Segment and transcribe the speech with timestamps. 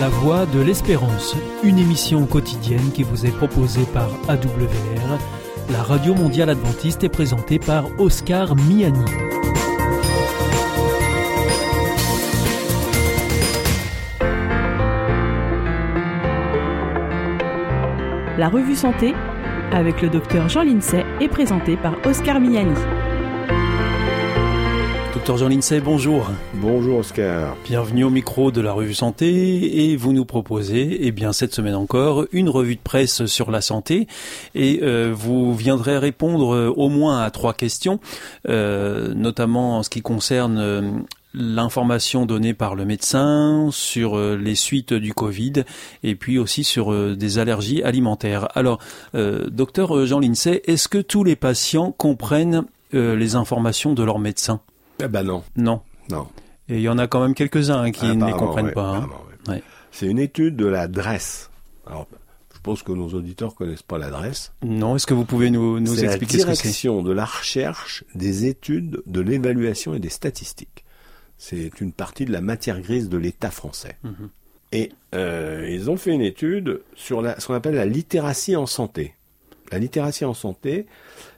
[0.00, 5.18] La Voix de l'Espérance, une émission quotidienne qui vous est proposée par AWR,
[5.70, 9.04] la radio mondiale adventiste est présentée par Oscar Miani.
[18.38, 19.14] La revue Santé
[19.70, 22.72] avec le docteur Jean Lincey est présentée par Oscar Miani.
[25.30, 26.28] Docteur Jean Lincey, bonjour.
[26.54, 27.56] Bonjour Oscar.
[27.64, 31.76] Bienvenue au micro de la revue Santé et vous nous proposez, eh bien cette semaine
[31.76, 34.08] encore, une revue de presse sur la santé
[34.56, 38.00] et euh, vous viendrez répondre euh, au moins à trois questions,
[38.48, 45.14] euh, notamment en ce qui concerne l'information donnée par le médecin sur les suites du
[45.14, 45.62] Covid
[46.02, 48.48] et puis aussi sur des allergies alimentaires.
[48.56, 48.80] Alors,
[49.14, 54.60] euh, docteur Jean Lincey, est-ce que tous les patients comprennent les informations de leur médecin?
[55.02, 55.42] Eh ben non.
[55.56, 55.80] Non.
[56.10, 56.28] Non.
[56.68, 59.06] Et il y en a quand même quelques-uns hein, qui ne les comprennent pas.
[59.48, 59.58] hein.
[59.90, 61.50] C'est une étude de la DRESS.
[61.86, 62.06] Alors,
[62.54, 64.52] je pense que nos auditeurs connaissent pas l'adresse.
[64.62, 67.12] Non, est-ce que vous pouvez nous, nous C'est la expliquer ce que c'est direction de
[67.12, 70.84] la recherche, des études, de l'évaluation et des statistiques.
[71.38, 73.96] C'est une partie de la matière grise de l'État français.
[74.04, 74.28] Mhm.
[74.72, 78.66] Et euh, ils ont fait une étude sur la, ce qu'on appelle la littératie en
[78.66, 79.14] santé.
[79.72, 80.86] La littératie en santé,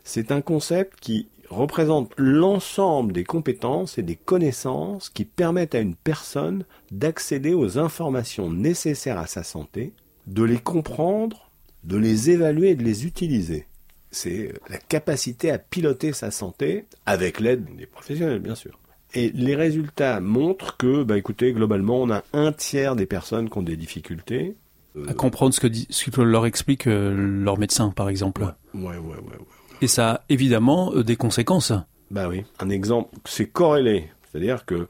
[0.05, 5.95] c'est un concept qui représente l'ensemble des compétences et des connaissances qui permettent à une
[5.95, 9.93] personne d'accéder aux informations nécessaires à sa santé,
[10.27, 11.51] de les comprendre,
[11.85, 13.67] de les évaluer et de les utiliser.
[14.11, 18.79] C'est la capacité à piloter sa santé avec l'aide des professionnels, bien sûr.
[19.15, 23.59] Et les résultats montrent que, bah, écoutez, globalement, on a un tiers des personnes qui
[23.59, 24.55] ont des difficultés.
[24.97, 28.43] Euh, À comprendre ce que, dit- ce que leur explique euh, leur médecin, par exemple.
[28.75, 29.39] ouais, ouais, ouais, ouais.
[29.83, 31.73] Et ça a évidemment euh, des conséquences.
[32.11, 32.45] Bah oui.
[32.61, 34.09] Un exemple, c'est corrélé.
[34.31, 34.87] C'est-à-dire que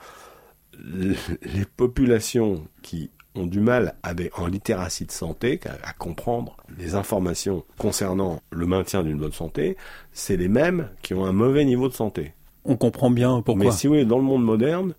[0.84, 6.94] les populations qui ont du mal avec, en littératie de santé, à, à comprendre les
[6.94, 9.78] informations concernant le maintien d'une bonne santé,
[10.12, 12.34] c'est les mêmes qui ont un mauvais niveau de santé.
[12.66, 13.64] On comprend bien pourquoi.
[13.64, 14.94] Mais si vous voulez, dans le monde moderne,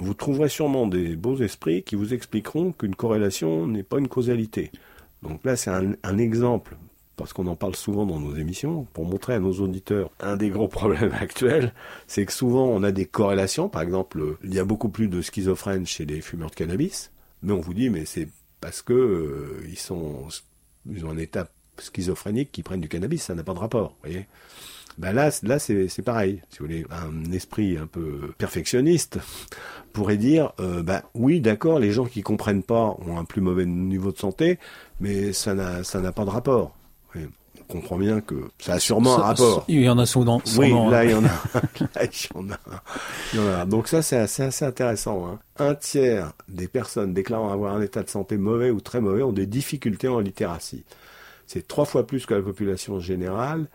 [0.00, 4.72] vous trouverez sûrement des beaux esprits qui vous expliqueront qu'une corrélation n'est pas une causalité.
[5.22, 6.76] Donc là, c'est un, un exemple,
[7.16, 10.50] parce qu'on en parle souvent dans nos émissions, pour montrer à nos auditeurs un des
[10.50, 11.72] gros problèmes actuels,
[12.06, 13.68] c'est que souvent on a des corrélations.
[13.68, 17.10] Par exemple, il y a beaucoup plus de schizophrènes chez les fumeurs de cannabis,
[17.42, 18.28] mais on vous dit, mais c'est
[18.60, 20.26] parce que euh, ils sont,
[20.90, 24.10] ils ont un état schizophrénique qui prennent du cannabis, ça n'a pas de rapport, vous
[24.10, 24.26] voyez.
[24.98, 26.42] Ben là, là c'est pareil.
[26.48, 29.18] Si vous voulez, un esprit un peu perfectionniste
[29.92, 33.66] pourrait dire, euh, bah oui, d'accord, les gens qui comprennent pas ont un plus mauvais
[33.66, 34.58] niveau de santé,
[35.00, 36.75] mais ça n'a ça n'a pas de rapport.
[37.16, 37.22] Oui,
[37.60, 39.64] on comprend bien que ça a sûrement Ça- un rapport.
[39.68, 40.40] Il y en a souvent.
[40.44, 41.04] Oui, sûrement, là hein.
[41.04, 41.28] il y en a,
[41.94, 42.58] là il y en a,
[43.32, 43.64] il y en a.
[43.66, 45.26] Donc ça c'est assez, assez intéressant.
[45.26, 45.38] hein.
[45.58, 49.32] Un tiers des personnes déclarant avoir un état de santé mauvais ou très mauvais ont
[49.32, 50.84] des difficultés en littératie.
[51.46, 53.66] C'est trois fois plus que la population générale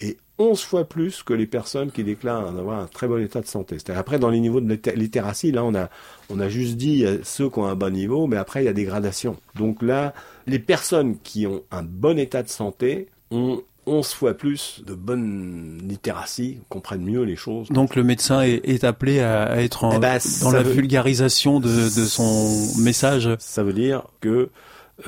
[0.00, 3.40] et 11 fois plus que les personnes qui déclarent en avoir un très bon état
[3.40, 3.76] de santé.
[3.76, 5.88] C'est-à-dire après dans les niveaux de litté- littératie, là on a
[6.28, 8.68] on a juste dit euh, ceux qui ont un bon niveau, mais après il y
[8.68, 9.36] a des gradations.
[9.54, 10.12] Donc là,
[10.46, 15.78] les personnes qui ont un bon état de santé ont 11 fois plus de bonne
[15.86, 17.68] littératie, comprennent mieux les choses.
[17.68, 20.72] Donc le médecin est, est appelé à, à être en- Eh ben, dans la veut-
[20.72, 23.28] vulgarisation de, de son message.
[23.38, 24.48] Ça veut dire que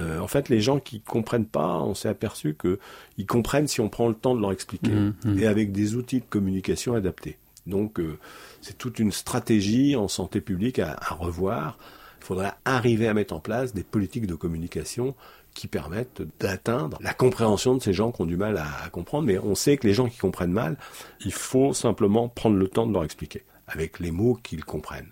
[0.00, 2.78] euh, en fait les gens qui comprennent pas, on s'est aperçu que
[3.18, 5.38] ils comprennent si on prend le temps de leur expliquer Mhm, mhm.
[5.38, 7.38] et avec des outils de communication adaptés.
[7.66, 8.18] Donc euh,
[8.60, 11.78] c'est toute une stratégie en santé publique à, à revoir.
[12.20, 15.14] Il faudra arriver à mettre en place des politiques de communication
[15.54, 19.26] qui permettent d'atteindre la compréhension de ces gens qui ont du mal à, à comprendre.
[19.26, 20.76] Mais on sait que les gens qui comprennent mal,
[21.24, 25.10] il faut simplement prendre le temps de leur expliquer avec les mots qu'ils comprennent.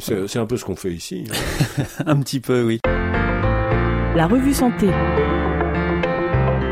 [0.00, 1.24] C'est un peu ce qu'on fait ici.
[1.30, 1.84] hein.
[2.06, 2.80] Un petit peu, oui.
[4.14, 4.86] La revue Santé.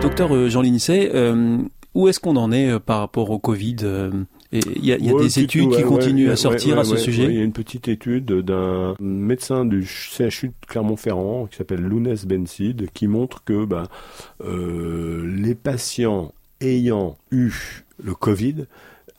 [0.01, 1.59] Docteur euh, Jean Lincey, euh,
[1.95, 4.11] où est-ce qu'on en est euh, par rapport au Covid euh,
[4.53, 6.37] et Il y a, il y a Ouais, des études qui ouais, continuent ouais, à
[6.37, 7.27] sortir ouais, à ce ouais, sujet?
[7.27, 11.81] ouais, il y a une petite étude d'un médecin du CHU de Clermont-Ferrand qui s'appelle
[11.83, 13.85] Lounès Bensid qui montre que bah,
[14.45, 17.53] euh, les patients ayant eu
[18.05, 18.67] le Covid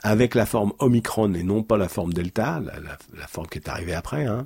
[0.03, 3.57] avec la forme Omicron et non pas la forme Delta, la, la- la forme qui
[3.57, 4.45] est arrivée après, hein,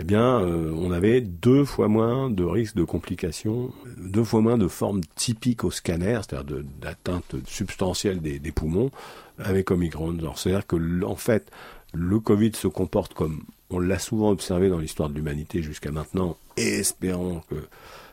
[0.00, 4.56] eh bien, euh, on avait deux fois moins de risques de complications, deux fois moins
[4.58, 8.90] de formes typiques au scanner, c'est-à-dire d'atteinte substantielle des, des poumons,
[9.38, 10.16] avec Omicron.
[10.36, 11.50] C'est-à-dire que, en fait,
[11.92, 16.36] le Covid se comporte comme on l'a souvent observé dans l'histoire de l'humanité jusqu'à maintenant,
[16.56, 17.56] et espérons que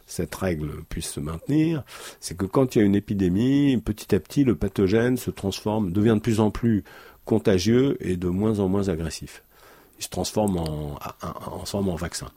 [0.09, 1.83] cette règle puisse se maintenir,
[2.19, 5.91] c'est que quand il y a une épidémie, petit à petit, le pathogène se transforme,
[5.91, 6.83] devient de plus en plus
[7.25, 9.43] contagieux et de moins en moins agressif.
[9.99, 12.31] il se transforme en, en, en vaccin.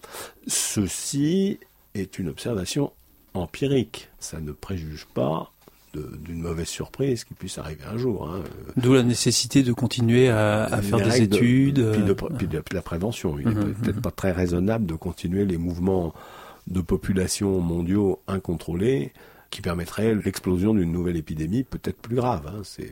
[0.46, 1.58] Ceci
[1.94, 2.92] est une observation
[3.32, 4.10] empirique.
[4.18, 5.50] Ça ne préjuge pas
[5.94, 8.28] d'une mauvaise surprise qui puisse arriver un jour.
[8.28, 8.42] Hein.
[8.76, 11.76] D'où la nécessité de continuer à, faire des études.
[11.76, 13.38] De, puis, de, puis, de, la prévention.
[13.38, 14.02] Il n'est mhm, peut-être mhm.
[14.02, 16.14] pas très raisonnable de continuer les mouvements
[16.66, 19.12] de population mondiaux incontrôlés
[19.50, 22.46] qui permettraient l'explosion d'une nouvelle épidémie peut-être plus grave.
[22.46, 22.62] Hein.
[22.64, 22.90] C'est,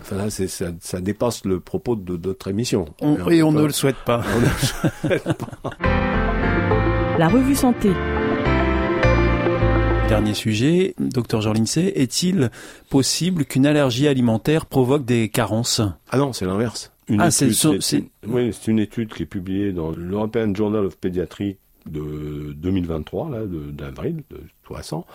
[0.00, 2.86] enfin, ça, ça, dépasse le propos de notre émission.
[3.30, 4.22] et on, ne le souhaite pas.
[4.34, 5.70] On ne le souhaite pas.
[7.18, 7.90] La revue Santé
[10.08, 12.50] Dernier sujet, docteur Jean Lincey, est-il
[12.90, 15.80] possible qu'une allergie alimentaire provoque des carences?
[16.10, 16.92] Ah non, c'est l'inverse.
[17.18, 17.50] ah, c'est,
[18.26, 21.56] oui, c'est une étude qui est publiée dans l'European Journal of Pediatry
[21.86, 25.06] de 2023, là, d'avril, de, tout récent,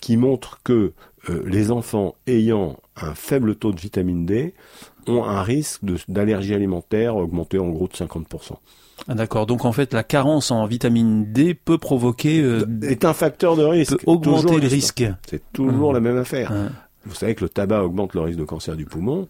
[0.00, 0.92] qui montre que
[1.28, 4.54] euh, les enfants ayant un faible taux de vitamine D
[5.06, 8.24] ont un risque d'allergie alimentaire augmenté en gros de 50%.
[9.08, 9.46] Ah, d'accord.
[9.46, 13.62] Donc en fait, la carence en vitamine D peut provoquer euh, est un facteur de
[13.62, 13.98] risque.
[13.98, 15.04] Peut augmenter le risque.
[15.28, 16.52] C'est toujours la même affaire.
[17.04, 19.28] Vous savez que le tabac augmente le risque de cancer du poumon.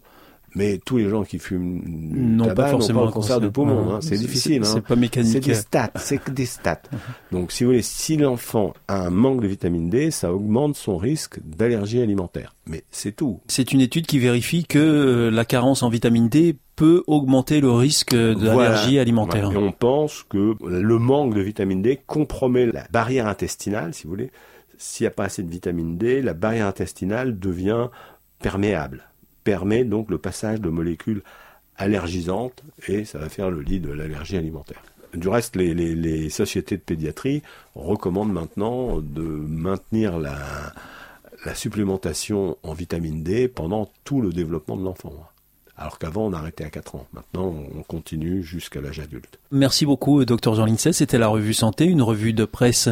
[0.56, 3.94] Mais tous les gens qui fument non pas forcément pas cancer, de poumon.
[3.94, 3.98] Hein.
[4.00, 4.64] C'est difficile.
[4.64, 4.80] C'est hein.
[4.80, 5.34] pas mécanique.
[5.34, 5.92] C'est des stats.
[5.96, 6.80] C'est que des stats.
[7.30, 10.96] Donc, si vous voulez, si l'enfant a un manque de vitamine D, ça augmente son
[10.96, 12.54] risque d'allergie alimentaire.
[12.66, 13.40] Mais c'est tout.
[13.48, 17.70] C'est une étude qui vérifie que euh, la carence en vitamine D peut augmenter le
[17.70, 19.52] risque d'allergie alimentaire.
[19.52, 24.10] Et on pense que le manque de vitamine D compromet la barrière intestinale, si vous
[24.10, 24.30] voulez.
[24.78, 27.88] S'il n'y a pas assez de vitamine D, la barrière intestinale devient
[28.40, 29.06] perméable
[29.46, 31.22] permet donc le passage de molécules
[31.76, 34.82] allergisantes et ça va faire le lit de l'allergie alimentaire.
[35.14, 37.42] Du reste, les, sociétés de pédiatrie
[37.76, 40.74] recommandent maintenant de maintenir la,
[41.54, 45.12] supplémentation en vitamine D pendant tout le développement de l'enfant
[45.78, 47.06] alors qu'avant on arrêtait à 4 ans.
[47.12, 49.38] Maintenant on continue jusqu'à l'âge adulte.
[49.50, 52.88] Merci beaucoup docteur Jean Lincey, c'était la revue Santé, une revue de presse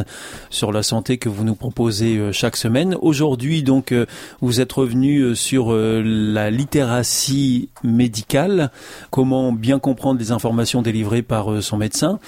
[0.49, 2.95] sur la santé que vous nous proposez euh, chaque semaine.
[3.01, 4.05] Aujourd'hui donc euh,
[4.41, 8.71] vous êtes revenu euh, sur la littératie médicale,
[9.09, 12.19] comment bien comprendre les informations délivrées par son médecin.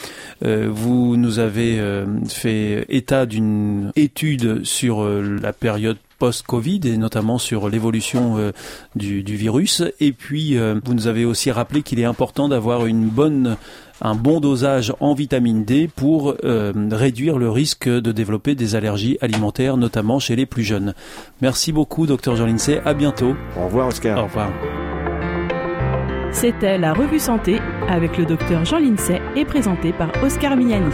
[0.41, 1.81] Vous nous avez
[2.27, 8.51] fait état d'une étude sur la période post-Covid et notamment sur l'évolution euh,
[8.95, 9.83] du, virus.
[9.99, 13.57] Et puis, euh, vous nous avez aussi rappelé qu'il est important d'avoir une bonne
[13.99, 19.17] un bon dosage en vitamine D pour euh, réduire le risque de développer des allergies
[19.21, 20.93] alimentaires, notamment chez les plus jeunes.
[21.41, 22.79] Merci beaucoup, docteur Jean Lincey.
[22.85, 23.35] À bientôt.
[23.59, 24.19] Au revoir, Oscar.
[24.19, 24.51] Au revoir.
[26.31, 27.59] C'était la revue santé
[27.89, 30.93] avec le docteur Jean Lincey et présenté par Oscar Mignani.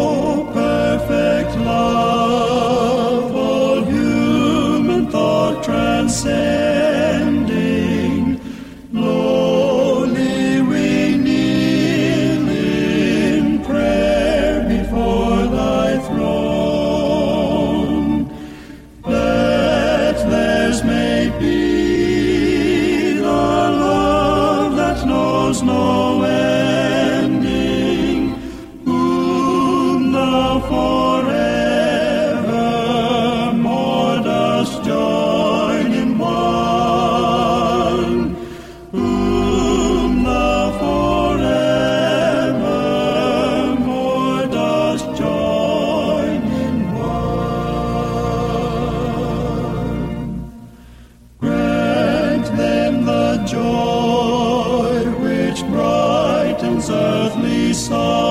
[56.89, 58.30] earthly song.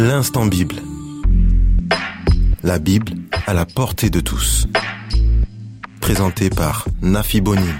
[0.00, 0.76] L'instant Bible.
[2.62, 3.14] La Bible
[3.48, 4.68] à la portée de tous.
[6.00, 7.74] Présenté par Nafi Bonin.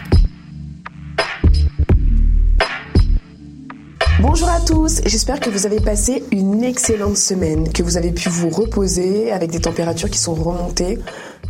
[4.21, 8.29] Bonjour à tous, j'espère que vous avez passé une excellente semaine, que vous avez pu
[8.29, 10.99] vous reposer avec des températures qui sont remontées,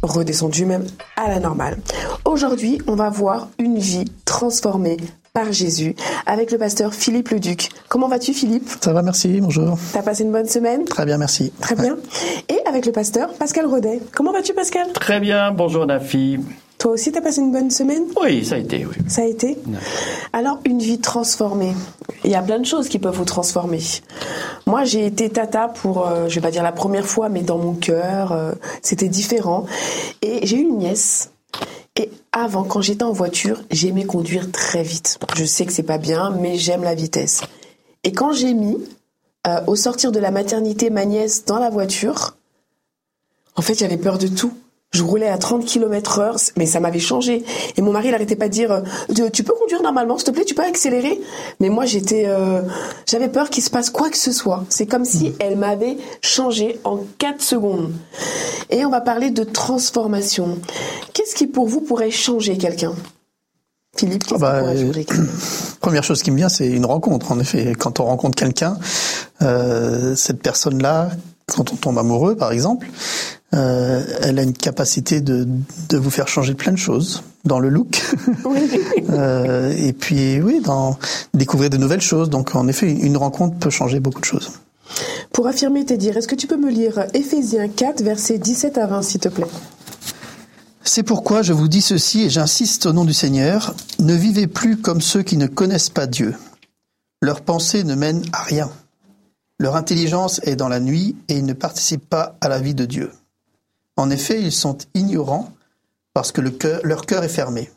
[0.02, 0.84] redescendues même
[1.16, 1.78] à la normale.
[2.26, 4.98] Aujourd'hui, on va voir une vie transformée
[5.38, 5.94] par Jésus
[6.26, 7.68] avec le pasteur Philippe Leduc.
[7.88, 8.68] Comment vas-tu Philippe?
[8.80, 9.78] Ça va, merci, bonjour.
[9.92, 10.84] T'as passé une bonne semaine?
[10.84, 11.52] Très bien, merci.
[11.60, 11.96] Très bien.
[12.48, 14.00] Et avec le pasteur Pascal Rodet.
[14.12, 14.92] Comment vas-tu Pascal?
[14.94, 16.40] Très bien, bonjour Nafi.
[16.78, 18.02] Toi aussi, t'as passé une bonne semaine?
[18.20, 18.96] Oui, ça a été, oui.
[19.06, 19.56] Ça a été?
[20.32, 21.74] Alors, une vie transformée.
[22.24, 23.80] Il y a plein de choses qui peuvent vous transformer.
[24.66, 27.58] Moi, j'ai été tata pour, euh, je vais pas dire la première fois, mais dans
[27.58, 28.52] mon cœur, euh,
[28.82, 29.66] c'était différent.
[30.20, 31.30] Et j'ai eu une nièce.
[31.98, 35.18] Et avant, quand j'étais en voiture, j'aimais conduire très vite.
[35.36, 37.42] Je sais que c'est pas bien, mais j'aime la vitesse.
[38.04, 38.78] Et quand j'ai mis,
[39.48, 42.36] euh, au sortir de la maternité, ma nièce dans la voiture,
[43.56, 44.52] en fait, j'avais peur de tout.
[44.90, 47.44] Je roulais à 30 km heure, mais ça m'avait changé.
[47.76, 50.30] Et mon mari, il arrêtait pas de dire, euh, tu peux conduire normalement, s'il te
[50.30, 51.20] plaît, tu peux accélérer.
[51.60, 52.62] Mais moi, j'étais, euh,
[53.06, 54.64] j'avais peur qu'il se passe quoi que ce soit.
[54.70, 57.92] C'est comme si elle m'avait changé en 4 secondes.
[58.70, 60.58] Et on va parler de transformation.
[61.12, 62.94] Qu'est-ce qui pour vous pourrait changer quelqu'un?
[63.96, 64.62] Philippe, Ah bah,
[65.80, 67.32] Première chose qui me vient, c'est une rencontre.
[67.32, 68.78] En effet, quand on rencontre quelqu'un,
[69.42, 71.10] euh, cette personne-là,
[71.46, 72.86] quand on tombe amoureux, par exemple,
[73.54, 75.48] euh, elle a une capacité de,
[75.88, 78.02] de vous faire changer plein de choses dans le look.
[79.10, 80.98] Euh, et puis, oui, dans
[81.32, 82.28] découvrir de nouvelles choses.
[82.28, 84.52] Donc, en effet, une rencontre peut changer beaucoup de choses.
[85.32, 88.86] Pour affirmer tes dires, est-ce que tu peux me lire Éphésiens 4, versets 17 à
[88.86, 89.46] 20, s'il te plaît?
[90.84, 94.76] C'est pourquoi je vous dis ceci et j'insiste au nom du Seigneur, ne vivez plus
[94.76, 96.34] comme ceux qui ne connaissent pas Dieu.
[97.22, 98.70] Leur pensée ne mène à rien.
[99.58, 102.84] Leur intelligence est dans la nuit et ils ne participent pas à la vie de
[102.84, 103.10] Dieu.
[103.98, 105.52] En effet, ils sont ignorants
[106.14, 107.70] parce que le cœur- leur cœur est fermé.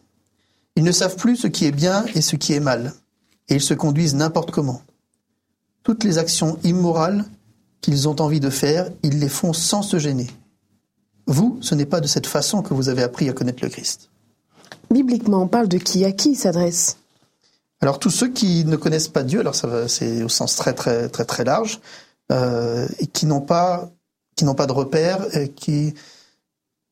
[0.75, 2.93] Ils ne savent plus ce qui est bien et ce qui est mal,
[3.49, 4.81] et ils se conduisent n'importe comment.
[5.83, 7.25] Toutes les actions immorales
[7.81, 10.29] qu'ils ont envie de faire, ils les font sans se gêner.
[11.25, 14.09] Vous, ce n'est pas de cette façon que vous avez appris à connaître le Christ.
[14.91, 16.97] Bibliquement, on parle de qui à qui s'adresse
[17.81, 19.55] Alors tous ceux qui ne connaissent pas Dieu, alors
[19.87, 21.79] c'est au sens très très très très large,
[22.31, 23.89] euh, et qui n'ont pas
[24.41, 25.93] qui n'ont pas de repères, et qui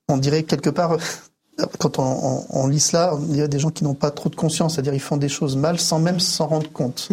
[0.08, 0.98] on dirait quelque part
[1.80, 4.36] quand on, on- on lit cela, on dirait des gens qui n'ont pas trop de
[4.36, 7.10] conscience, c'est-à-dire ils font des choses mal sans même s'en rendre compte.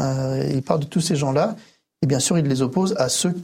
[0.00, 1.56] Euh, il parle de tous ces gens-là,
[2.02, 3.34] et bien sûr il les oppose à ceux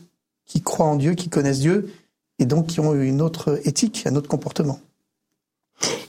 [0.45, 1.91] qui croient en Dieu, qui connaissent Dieu,
[2.39, 4.79] et donc qui ont une autre éthique, un autre comportement.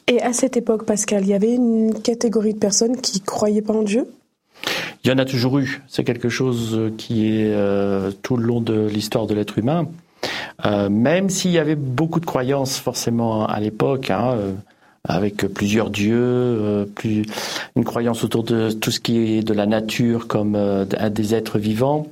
[0.08, 3.74] Et à cette époque, Pascal, il y avait une catégorie de personnes qui croyaient pas
[3.74, 4.08] en Dieu?
[5.04, 5.82] Il y en a toujours eu.
[5.88, 9.88] C'est quelque chose qui est euh, tout le long de l'histoire de l'être humain.
[10.66, 14.54] Euh, même s'il y avait beaucoup de croyances forcément à l'époque, hein, euh,
[15.04, 17.24] avec plusieurs dieux, euh, plus
[17.76, 20.58] une croyance autour de tout ce qui est de la nature comme
[21.12, 22.08] des êtres vivants.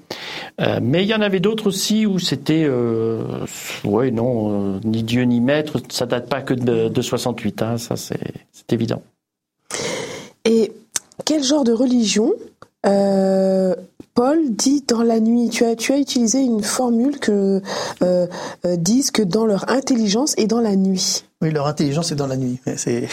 [0.81, 2.69] Mais il y en avait d'autres aussi où c'était,
[3.83, 5.81] ouais, non, ni Dieu ni maître.
[5.89, 9.01] Ça date pas que de, de 68, hein, ça c'est évident.
[10.45, 10.71] Et
[11.25, 12.31] quel genre de religion
[14.15, 17.62] Paul dit dans la nuit tu as, tu as utilisé une formule que
[18.01, 18.27] euh,
[18.65, 21.25] euh, disent que dans leur intelligence et dans la nuit.
[21.41, 22.60] Oui, leur intelligence est dans la nuit.
[22.77, 23.10] C'est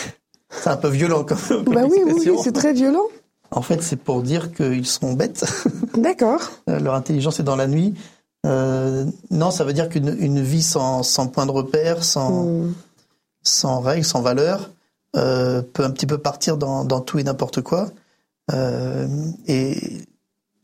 [0.64, 3.02] un peu violent comme, comme Bah oui, oui, c'est très violent.
[3.50, 5.44] En fait, c'est pour dire qu'ils sont bêtes.
[5.96, 6.40] D'accord.
[6.70, 7.94] Euh, Leur intelligence est dans la nuit.
[8.46, 12.72] Euh, non, ça veut dire qu'une une vie sans, sans point de repère, sans, Hmm.
[13.42, 14.70] sans règles, sans valeurs,
[15.14, 17.90] peut un petit peu partir dans, dans tout et n'importe quoi.
[19.48, 19.76] Et,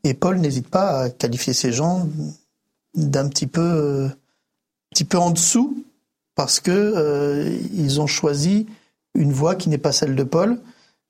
[0.03, 2.07] et Paul n'hésite pas à qualifier ces gens
[2.95, 4.09] d'un petit peu, euh,
[4.91, 5.83] petit peu en dessous,
[6.35, 8.67] parce que euh, ils ont choisi
[9.15, 10.59] une voie qui n'est pas celle de Paul.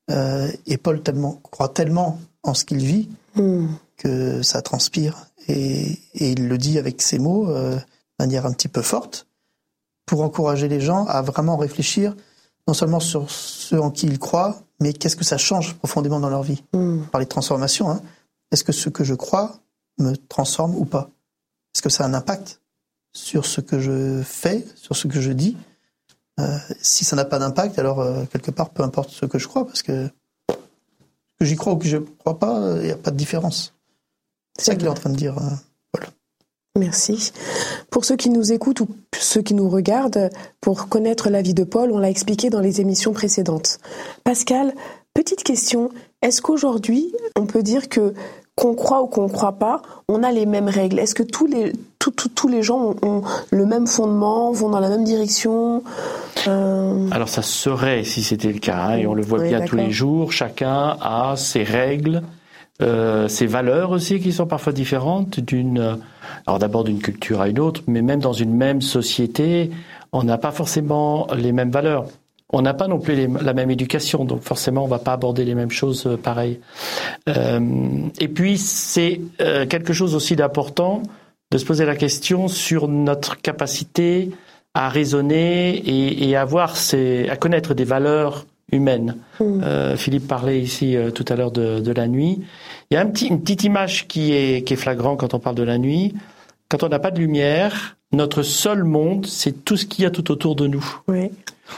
[0.10, 3.68] Euh, et Paul tellement, croit tellement en ce qu'il vit Hmm.
[3.98, 5.28] que ça transpire.
[5.48, 7.82] Et, et il le dit avec ces mots, euh, de
[8.20, 9.28] manière un petit peu forte,
[10.06, 12.16] pour encourager les gens à vraiment réfléchir
[12.68, 16.30] non seulement sur ce en qui ils croient, mais qu'est-ce que ça change profondément dans
[16.30, 16.64] leur vie.
[16.74, 17.02] Hmm.
[17.12, 18.02] Par les transformations, hein.
[18.52, 19.60] Est-ce que ce que je crois
[19.98, 21.10] me transforme ou pas?
[21.76, 22.62] Est-ce que ça a un impact
[23.14, 25.58] sur ce que je fais, sur ce que je dis?
[26.40, 29.48] Euh, Si ça n'a pas d'impact, alors euh, quelque part, peu importe ce que je
[29.48, 30.10] crois, parce que
[30.48, 33.74] que j'y crois ou que je ne crois pas, il n'y a pas de différence.
[34.58, 35.38] C'est ça qu'il est en train de dire.
[35.38, 35.56] euh.
[36.78, 37.32] Merci.
[37.90, 38.88] Pour ceux qui nous écoutent ou
[39.18, 40.30] ceux qui nous regardent,
[40.62, 43.80] pour connaître la vie de Paul, on l'a expliqué dans les émissions précédentes.
[44.24, 44.74] Pascal,
[45.14, 45.90] petite question.
[46.22, 48.14] Est-ce qu'aujourd'hui, on peut dire que
[48.56, 51.00] qu'on croit ou qu'on ne croit pas, on a les mêmes règles?
[51.00, 53.22] Est-ce que tous les, tous, les gens ont, ont
[53.52, 55.82] le même fondement, vont dans la même direction?
[56.48, 59.62] Euh, Alors ça serait si c'était le cas, hein, et on le voit Oui, bien
[59.62, 62.22] tous les jours, chacun a ses règles,
[62.82, 65.98] euh, ses valeurs aussi qui sont parfois différentes d'une,
[66.46, 69.72] alors d'abord d'une culture à une autre, mais même dans une même société,
[70.12, 72.08] on n'a pas forcément les mêmes valeurs.
[72.52, 75.46] On n'a pas non plus les- la même éducation, donc forcément on va pas aborder
[75.46, 76.60] les mêmes choses euh, pareilles.
[77.28, 77.60] Euh,
[78.20, 81.04] et puis c'est euh, quelque chose aussi d'important
[81.52, 84.32] de se poser la question sur notre capacité
[84.74, 89.16] à raisonner et, et à voir ces, à connaître des valeurs humaines.
[89.42, 92.42] Euh, Philippe parlait ici euh, tout à l'heure de, de la nuit.
[92.92, 95.40] Il y a un petit, une petite image qui est, qui est flagrant quand on
[95.40, 96.14] parle de la nuit.
[96.70, 100.12] Quand on n'a pas de lumière, notre seul monde, c'est tout ce qu'il y a
[100.12, 100.86] tout autour de nous.
[101.08, 101.32] oui.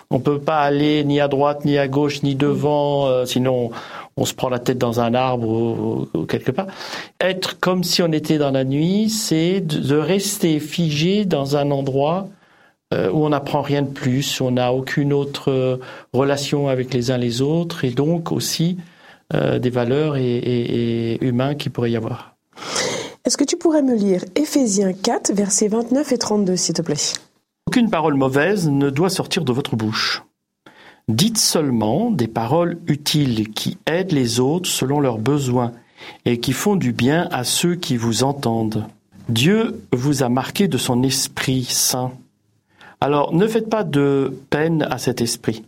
[0.10, 3.72] On peut pas aller ni à droite, ni à gauche, ni devant, euh, sinon
[4.18, 6.68] on se prend la tête dans un arbre ou, ou quelque part.
[7.20, 12.28] Être comme si on était dans la nuit, c'est de, rester figé dans un endroit
[12.94, 15.78] euh, où on n'apprend rien de plus, où on n'a aucune autre euh,
[16.14, 18.78] relation avec les uns les autres, et donc aussi
[19.34, 22.36] euh, des valeurs et, et, et humains qui pourrait y avoir.
[23.24, 26.96] Est-ce que tu pourrais me lire Éphésiens 4, versets 29 et 32, s'il te plaît?
[27.68, 30.24] Aucune parole mauvaise ne doit sortir de votre bouche.
[31.08, 35.72] Dites seulement des paroles utiles qui aident les autres selon leurs besoins
[36.26, 38.86] et qui font du bien à ceux qui vous entendent.
[39.30, 42.12] Dieu vous a marqué de son Esprit Saint.
[43.00, 45.64] Alors ne faites pas de peine à cet Esprit.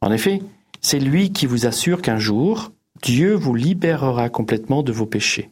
[0.00, 0.42] En effet,
[0.80, 2.70] c'est lui qui vous assure qu'un jour,
[3.02, 5.50] Dieu vous libérera complètement de vos péchés.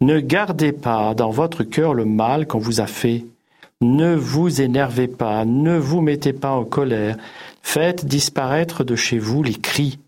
[0.00, 3.24] Ne gardez pas dans votre cœur le mal qu'on vous a fait.
[3.84, 7.18] Ne vous énervez pas, ne vous mettez pas en colère.
[7.60, 9.98] Faites disparaître de chez vous les cris,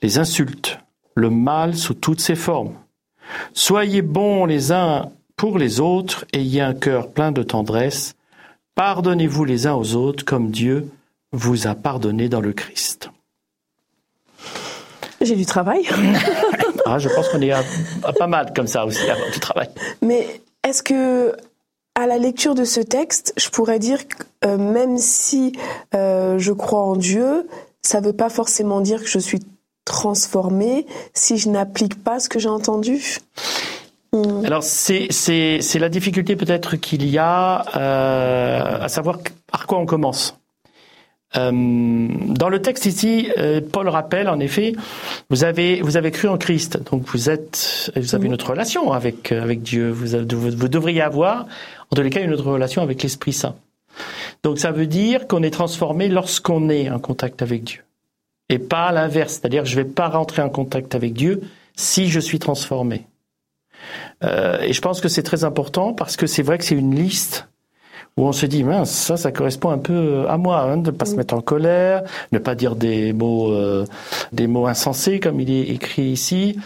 [0.00, 0.78] les insultes,
[1.16, 2.74] le mal sous toutes ses formes.
[3.52, 8.14] Soyez bons les uns pour les autres, ayez un cœur plein de tendresse.
[8.76, 10.88] Pardonnez-vous les uns aux autres comme Dieu
[11.32, 13.10] vous a pardonné dans le Christ.
[15.20, 15.84] J'ai du travail.
[16.84, 17.64] Ah, je pense qu'on est à,
[18.04, 19.68] à pas mal comme ça aussi, du travail.
[20.00, 21.36] Mais est-ce que,
[21.96, 25.52] à la lecture de ce texte, je pourrais dire que euh, même si
[25.94, 27.48] euh, je crois en Dieu,
[27.82, 29.40] ça ne veut pas forcément dire que je suis
[29.84, 33.18] transformée si je n'applique pas ce que j'ai entendu
[34.12, 34.44] Hmm.
[34.44, 39.18] Alors c'est la difficulté peut-être qu'il y a euh, à savoir
[39.50, 40.35] par quoi on commence.
[41.36, 44.72] Euh, dans le texte ici, euh, Paul rappelle en effet,
[45.30, 48.92] vous avez vous avez cru en Christ, donc vous êtes vous avez une autre relation
[48.92, 49.90] avec euh, avec Dieu.
[49.90, 51.46] Vous, avez- vous, vous devriez avoir
[51.90, 53.54] en tous les cas une autre relation avec l'Esprit Saint.
[54.42, 57.82] Donc ça veut dire qu'on est transformé lorsqu'on est en contact avec Dieu,
[58.48, 59.34] et pas l'inverse.
[59.34, 61.42] C'est-à-dire je vais pas rentrer en contact avec Dieu
[61.74, 63.06] si je suis transformé.
[64.24, 66.94] Euh, et je pense que c'est très important parce que c'est vrai que c'est une
[66.94, 67.48] liste
[68.16, 70.96] où on se dit, mince, ça, ça correspond un peu à moi, hein, de ne
[70.96, 72.02] pas se mettre en colère,
[72.32, 73.84] ne pas dire des mots, euh,
[74.32, 76.58] des mots insensés comme il est écrit ici.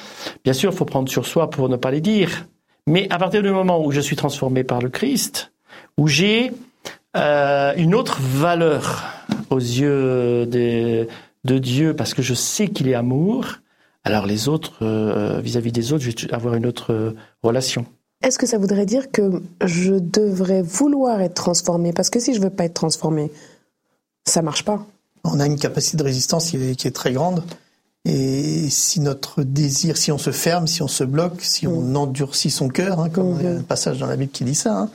[0.45, 2.47] Bien sûr, il faut prendre sur soi pour ne pas les dire.
[2.87, 5.53] Mais à partir du moment où je suis transformé par le Christ,
[5.99, 6.53] où j'ai
[7.17, 9.05] euh, une autre valeur
[9.51, 11.09] aux yeux des-
[11.45, 13.47] de Dieu, parce que je sais qu'il est amour,
[14.05, 17.85] alors les autres, euh, vis-à-vis des autres, je vais avoir une autre euh, relation.
[18.23, 21.93] Est-ce que ça voudrait dire que je devrais vouloir être transformée?
[21.93, 23.33] Parce que si je veux pas être transformée,
[24.27, 24.87] ça marche pas.
[25.25, 27.43] On a une capacité de résistance qui est, qui est très grande.
[28.05, 32.51] Et si notre désir, si on se ferme, si on se bloque, si on endurcit
[32.51, 34.75] son cœur, hein, comme il y a un passage dans la Bible qui dit ça,
[34.75, 34.91] hein,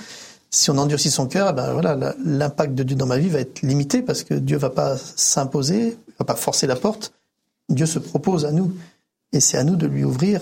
[0.49, 3.39] si on endurcit son cœur, eh ben voilà, l'impact de Dieu dans ma vie va
[3.39, 7.11] être limité parce que Dieu va pas s'imposer, va pas forcer la porte.
[7.69, 8.73] Dieu se propose à nous,
[9.33, 10.41] et c'est à nous de lui ouvrir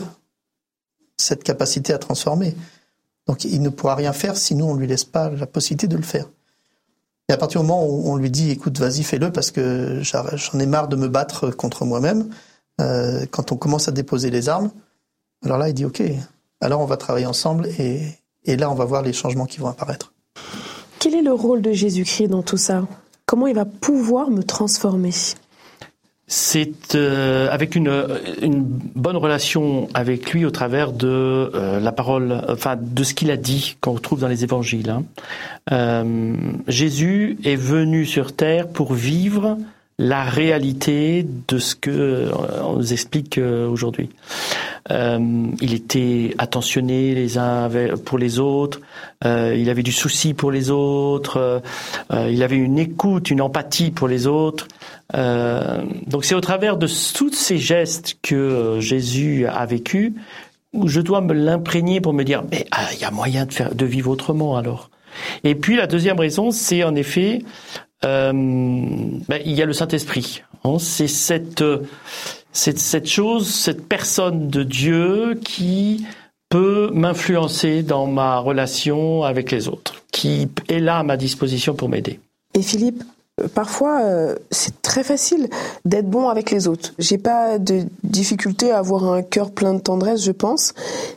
[1.17, 2.55] cette capacité à transformer.
[3.27, 5.97] Donc il ne pourra rien faire si nous on lui laisse pas la possibilité de
[5.97, 6.27] le faire.
[7.29, 10.59] Et à partir du moment où on lui dit, écoute, vas-y, fais-le, parce que j'en
[10.59, 12.29] ai marre de me battre contre moi-même,
[12.81, 14.71] euh, quand on commence à déposer les armes,
[15.41, 16.03] alors là, il dit, ok,
[16.59, 18.01] alors on va travailler ensemble, et,
[18.43, 20.13] et là, on va voir les changements qui vont apparaître.
[20.99, 22.85] Quel est le rôle de Jésus-Christ dans tout ça?
[23.25, 25.11] Comment il va pouvoir me transformer?
[26.35, 28.07] C'est euh, avec une,
[28.41, 33.29] une bonne relation avec lui au travers de euh, la parole, enfin de ce qu'il
[33.29, 34.89] a dit qu'on retrouve dans les évangiles.
[34.89, 35.03] hein.
[35.71, 36.33] Euh,
[36.67, 39.59] Jésus est venu sur terre pour vivre
[40.03, 44.09] la réalité de ce que euh, on nous explique euh, aujourd'hui.
[44.91, 47.69] Euh, il était attentionné les uns
[48.03, 48.81] pour les autres.
[49.23, 51.61] il avait du souci pour les autres.
[52.11, 54.67] il avait une écoute, une empathie pour les autres.
[55.13, 60.15] Donc c'est au travers de tous ces gestes que Jésus a vécu
[60.73, 63.73] où je dois me l'imprégner pour me dire, mais ah, il y a moyen de
[63.73, 64.89] de vivre autrement alors.
[65.43, 67.43] Et puis la deuxième raison, c'est en effet,
[68.03, 70.43] ben, il y a le Saint-Esprit.
[70.63, 70.77] Hein.
[70.79, 71.63] c'est cette,
[73.07, 76.05] chose, cette personne de Dieu qui
[76.49, 81.89] peut m'influencer dans ma relation avec les autres, qui est là à ma disposition pour
[81.89, 82.19] m'aider.
[82.53, 83.03] Et Philippe,
[83.55, 85.49] parfois euh, c'est très facile
[85.85, 86.93] d'être bon avec les autres.
[86.99, 90.73] J'ai pas de difficulté à avoir un cœur plein de tendresse, je pense,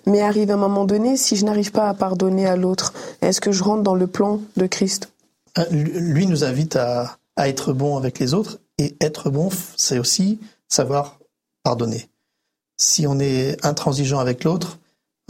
[0.06, 3.52] mais arrive un moment donné, si je n'arrive pas à pardonner à l'autre, est-ce que
[3.52, 5.10] je rentre dans le plan de Christ?
[5.10, 5.15] Euh,
[5.70, 10.38] Lui nous invite à, à être bon avec les autres, et être bon, c'est aussi
[10.68, 11.18] savoir
[11.62, 12.08] pardonner.
[12.76, 14.78] Si on est intransigeant avec l'autre,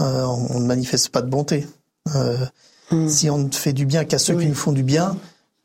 [0.00, 1.66] euh, on ne manifeste pas de bonté.
[2.14, 2.36] Euh,
[3.08, 5.16] Si on ne fait du bien qu'à ceux qui nous font du bien,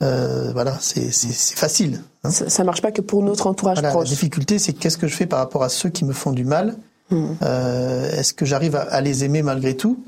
[0.03, 2.01] euh, voilà, c'est facile.
[2.23, 2.31] hein.
[2.31, 4.05] ça, ça marche pas que pour notre entourage Voilà, proche.
[4.05, 6.45] La difficulté, c'est qu'est-ce que je fais par rapport à ceux qui me font du
[6.45, 6.77] mal
[7.09, 7.33] Hmm.
[7.41, 10.01] Euh, Est-ce que j'arrive à, à les aimer malgré tout?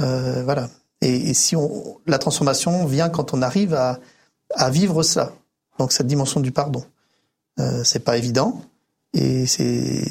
[0.00, 0.68] Euh, Voilà.
[1.02, 3.98] Et, et si on, la transformation vient quand on arrive à,
[4.54, 5.34] à vivre ça,
[5.78, 6.82] donc cette dimension du pardon.
[7.60, 8.62] Euh, c'est pas évident,
[9.12, 10.04] et c'est,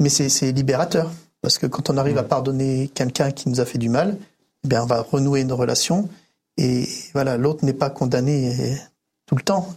[0.00, 1.08] mais c'est c'est libérateur
[1.40, 4.16] parce que quand on arrive à pardonner quelqu'un qui nous a fait du mal,
[4.64, 6.08] eh bien on va renouer une relation
[6.56, 8.74] et voilà, l'autre n'est pas condamné euh,
[9.26, 9.68] tout le temps.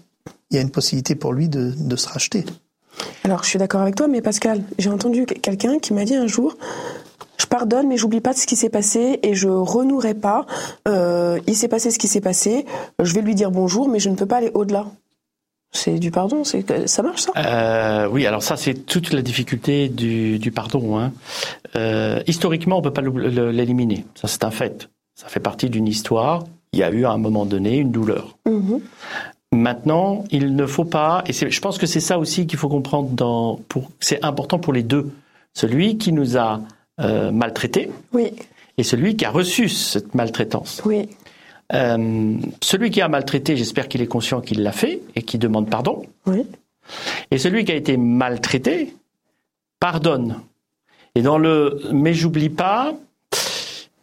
[0.49, 2.45] Il y a une possibilité pour lui de, de se racheter.
[3.23, 6.15] Alors, je suis d'accord avec toi, mais Pascal, j'ai entendu que- quelqu'un qui m'a dit
[6.15, 6.57] un jour,
[7.37, 10.45] je pardonne, mais j'oublie pas de ce qui s'est passé et je renouerai pas.
[10.87, 12.65] Euh, il s'est passé ce qui s'est passé.
[13.01, 14.85] Je vais lui dire bonjour, mais je ne peux pas aller au-delà.
[15.73, 17.31] C'est du pardon, c'est ça marche ça?
[17.37, 20.99] Euh, oui, alors ça c'est toute la difficulté du, du pardon.
[20.99, 21.13] Hein.
[21.77, 24.05] Euh, historiquement, on peut pas l'éliminer.
[24.15, 24.89] Ça c'est un fait.
[25.15, 26.43] Ça fait partie d'une histoire.
[26.73, 28.37] Il y a eu à un moment donné une douleur.
[28.45, 28.81] Mhm.
[29.53, 33.09] Maintenant, il ne faut pas, et je pense que c'est ça aussi qu'il faut comprendre
[33.09, 35.11] dans, pour, c'est important pour les deux.
[35.53, 36.61] Celui qui nous a
[37.01, 38.31] euh, maltraités Oui,
[38.77, 40.81] et celui qui a reçu cette maltraitance.
[40.85, 41.09] oui.
[41.73, 45.69] Euh, celui qui a maltraité, j'espère qu'il est conscient qu'il l'a fait et qu'il demande
[45.69, 46.03] pardon.
[46.25, 46.43] Oui.
[47.31, 48.93] Et celui qui a été maltraité
[49.79, 50.41] pardonne.
[51.15, 52.93] Et dans le mais j'oublie pas,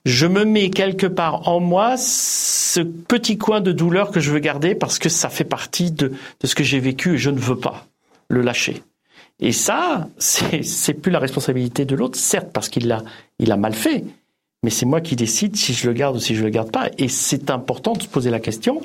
[0.07, 4.39] je me mets quelque part en moi ce petit coin de douleur que je veux
[4.39, 6.09] garder parce que ça fait partie de,
[6.41, 7.87] de ce que j'ai vécu et je ne veux pas
[8.29, 8.83] le lâcher.
[9.41, 13.03] Et ça, c'est plus la responsabilité de l'autre, certes parce qu'il l'a
[13.39, 14.05] il a mal fait,
[14.65, 16.89] mais c'est moi qui décide si je le garde ou si je le garde pas.
[16.99, 18.81] Et c'est important de se poser la question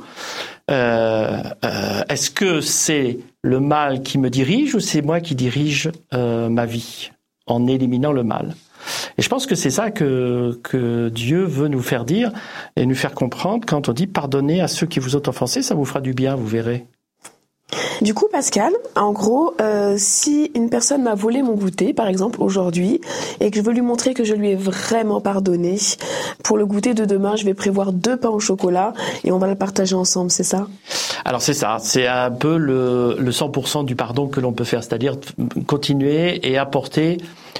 [0.71, 5.91] euh, euh, est-ce que c'est le mal qui me dirige ou c'est moi qui dirige
[6.13, 7.11] euh, ma vie
[7.47, 8.55] en éliminant le mal?
[9.17, 12.31] Et je pense que c'est ça que, que Dieu veut nous faire dire
[12.75, 15.75] et nous faire comprendre quand on dit pardonnez à ceux qui vous ont offensé, ça
[15.75, 16.85] vous fera du bien, vous verrez.
[18.01, 22.41] Du coup, Pascal, en gros, euh, si une personne m'a volé mon goûter, par exemple,
[22.41, 23.01] aujourd'hui,
[23.39, 25.77] et que je veux lui montrer que je lui ai vraiment pardonné,
[26.43, 29.47] pour le goûter de demain, je vais prévoir deux pains au chocolat et on va
[29.47, 30.67] le partager ensemble, c'est ça?
[31.25, 34.83] Alors c'est ça, c'est un peu le, le 100% du pardon que l'on peut faire,
[34.83, 35.15] c'est-à-dire
[35.65, 37.17] continuer et apporter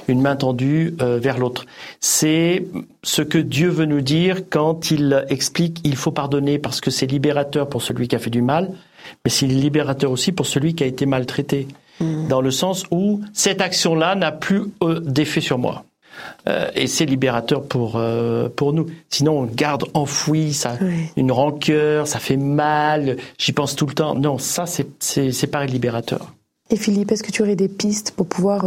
[0.08, 1.64] une main tendue euh, vers l'autre.
[2.00, 2.66] C'est
[3.02, 7.06] ce que Dieu veut nous dire quand il explique il faut pardonner parce que c'est
[7.06, 8.70] libérateur pour celui qui a fait du mal,
[9.24, 11.68] mais c'est libérateur aussi pour celui qui a été maltraité,
[12.00, 15.84] dans le sens où cette action-là n'a plus euh, d'effet sur moi.
[16.48, 18.86] Euh, et c'est libérateur pour euh, pour nous.
[19.10, 21.06] Sinon, on garde enfoui ça, Oui.
[21.16, 23.16] une rancœur, ça fait mal.
[23.38, 24.14] J'y pense tout le temps.
[24.14, 26.34] Non, ça c'est pas libérateur.
[26.70, 28.64] Et Philippe, est-ce que tu aurais des pistes pour pouvoir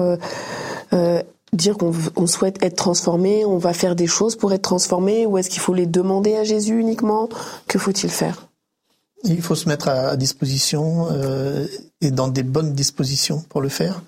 [0.93, 1.21] euh,
[1.53, 5.49] dire qu'on souhaite être transformé, on va faire des choses pour être transformé, ou est-ce
[5.49, 7.29] qu'il faut les demander à Jésus uniquement?
[7.67, 8.46] Que faut-il faire?
[9.23, 11.65] Il faut se mettre à, à disposition euh,
[12.01, 14.01] et dans des bonnes dispositions pour le faire.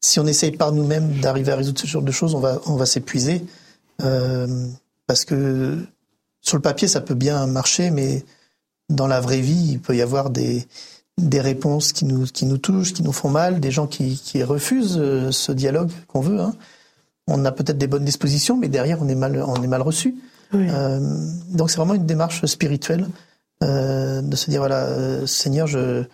[0.00, 2.76] Si on essaye par nous-mêmes d'arriver à résoudre ce genre de choses, on va, on
[2.76, 3.44] va s'épuiser.
[4.02, 4.66] Euh,
[5.06, 5.78] parce que
[6.40, 8.24] sur le papier, ça peut bien marcher, mais
[8.88, 10.66] dans la vraie vie, il peut y avoir des,
[11.18, 14.42] des réponses qui nous, qui nous touchent, qui nous font mal, des gens qui, qui
[14.42, 16.40] refusent euh, ce dialogue qu'on veut.
[16.40, 16.54] Hein.
[17.26, 20.14] On a peut-être des bonnes dispositions, mais derrière, on est mal, on est mal reçu.
[20.52, 20.68] Oui.
[20.70, 21.00] Euh,
[21.48, 23.08] donc c'est vraiment une démarche spirituelle
[23.62, 26.04] euh, de se dire voilà euh, Seigneur je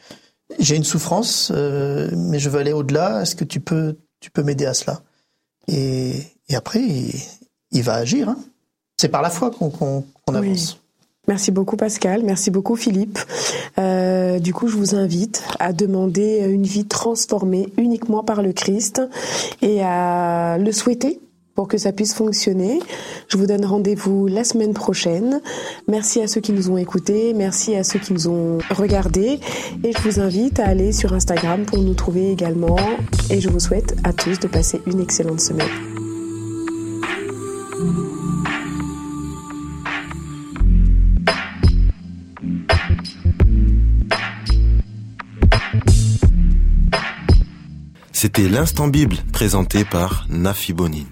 [0.59, 4.43] j'ai une souffrance euh, mais je veux aller au-delà est-ce que tu peux tu peux
[4.43, 5.03] m'aider à cela?
[5.69, 6.15] Et,
[6.49, 7.13] et après il,
[7.73, 8.39] il va agir hein.
[8.97, 10.37] c'est par la foi qu'on Oui.
[10.37, 10.79] avance
[11.29, 13.17] Merci beaucoup Pascal, merci beaucoup Philippe.
[13.79, 19.01] Euh, du coup, je vous invite à demander une vie transformée uniquement par le Christ
[19.61, 21.21] et à le souhaiter
[21.55, 22.81] pour que ça puisse fonctionner,
[23.29, 25.41] je vous donne rendez-vous la semaine prochaine.
[25.87, 29.39] Merci à ceux qui nous ont écoutés, merci à ceux qui nous ont regardés
[29.85, 32.79] et je vous invite à aller sur Instagram pour nous trouver également
[33.31, 35.69] et je vous souhaite à tous de passer une excellente semaine.
[48.23, 51.12] C'était l'instant Bible présenté par Nafibonid.